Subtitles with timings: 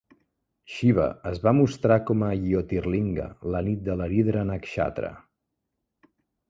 [0.75, 5.15] Xiva es va mostrar com a Jyotirlinga la nit de l'Aridra Nakshatra.